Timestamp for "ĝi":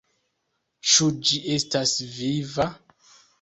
1.31-1.41